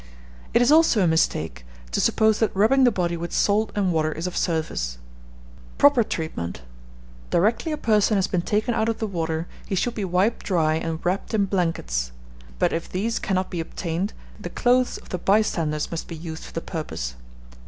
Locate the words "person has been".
7.77-8.41